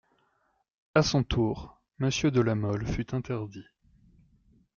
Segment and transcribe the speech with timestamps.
[0.95, 3.67] A son tour, Monsieur de La Mole fut interdit.